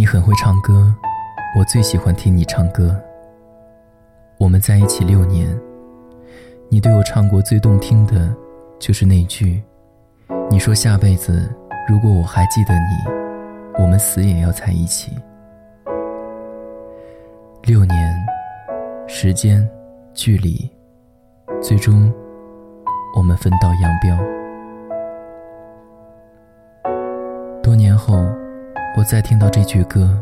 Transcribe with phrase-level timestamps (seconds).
[0.00, 0.90] 你很会唱歌，
[1.54, 2.98] 我最喜欢听你唱歌。
[4.38, 5.46] 我们在一起六年，
[6.70, 8.34] 你对我唱过最动听的，
[8.78, 9.62] 就是那句
[10.48, 11.54] ：“你说下辈子
[11.86, 13.12] 如果我还记得你，
[13.78, 15.12] 我们死也要在一起。”
[17.64, 18.26] 六年，
[19.06, 19.68] 时间，
[20.14, 20.66] 距离，
[21.60, 22.10] 最终，
[23.14, 24.39] 我们分道扬镳。
[28.96, 30.20] 我再听到这句歌，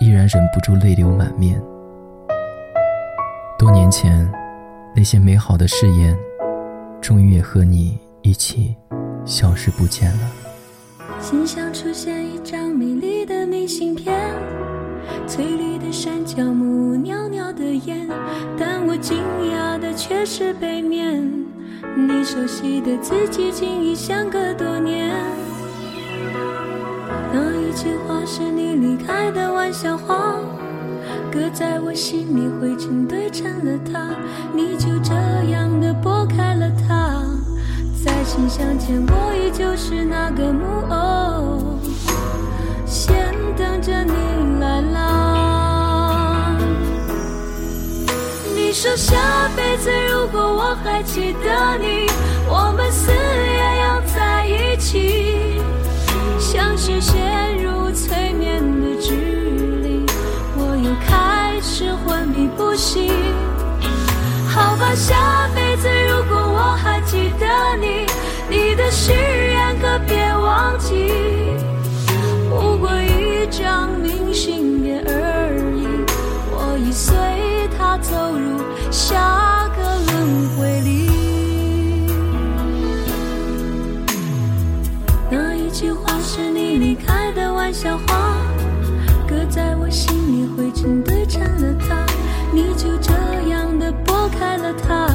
[0.00, 1.62] 依然忍不住泪流满面。
[3.56, 4.28] 多年前，
[4.94, 6.18] 那些美好的誓言，
[7.00, 8.74] 终于也和你一起
[9.24, 10.30] 消失不见了。
[11.20, 14.12] 心上出现一张美丽的明信片，
[15.28, 18.08] 翠绿的山脚木，袅袅的烟，
[18.58, 19.16] 但我惊
[19.52, 21.22] 讶的却是背面，
[21.96, 25.14] 你熟悉的字迹，竟已相隔多年。
[27.76, 30.36] 那一句话是你离开的玩笑话，
[31.30, 34.00] 搁在我心里，灰尘堆成了塔，
[34.54, 35.12] 你就这
[35.50, 37.22] 样的拨开了它，
[38.02, 41.78] 在信箱前，我依旧是那个木偶，
[42.86, 43.14] 先
[43.58, 46.56] 等着你来啦。
[48.54, 52.06] 你说下辈子如果我还记得你，
[52.48, 53.12] 我们死
[62.36, 63.10] 你不行。
[64.46, 67.46] 好吧，下辈子如果我还记得
[67.80, 68.06] 你，
[68.50, 71.12] 你的誓言可别忘记。
[72.50, 75.86] 不过一张明信片而已，
[76.50, 77.16] 我已随
[77.78, 79.82] 它走入下个
[80.12, 81.10] 轮回里。
[85.30, 88.36] 那一句话是你离开的玩笑话，
[89.26, 92.05] 搁在我心里，灰尘堆成了塔，
[92.56, 93.12] 你就这
[93.50, 95.06] 样的拨开了它，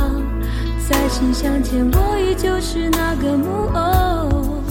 [0.87, 4.61] 在信箱前，我依旧是那个木偶，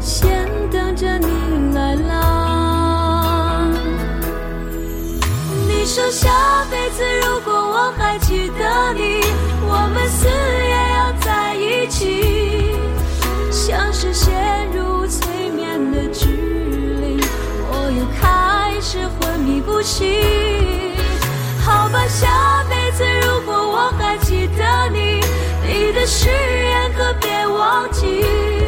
[0.00, 3.68] 先等着你来啦。
[5.68, 9.20] 你说下辈子如果我还记得你，
[9.62, 12.74] 我们死也要在一起。
[13.48, 16.26] 像是陷入催眠的距
[17.00, 17.20] 离，
[17.70, 20.39] 我又开始昏迷不醒。
[26.06, 28.59] 誓言可别忘记。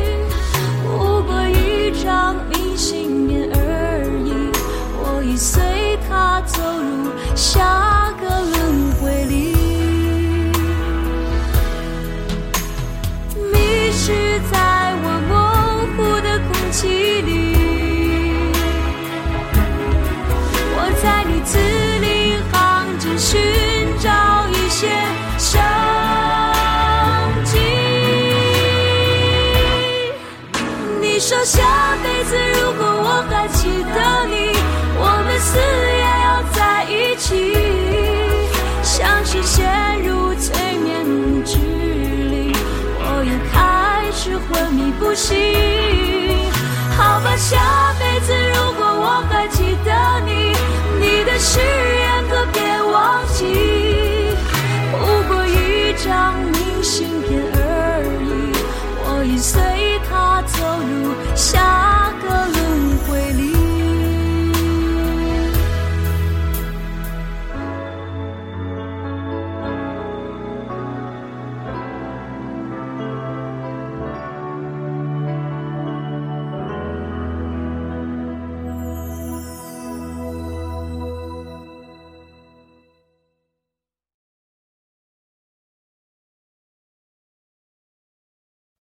[44.99, 45.37] 不行，
[46.97, 49.91] 好吧，下辈子如果我还记得
[50.25, 50.55] 你，
[51.01, 54.37] 你的誓言可别忘记，
[54.93, 54.97] 不
[55.29, 58.53] 过一张明信片而已，
[59.05, 59.72] 我已随。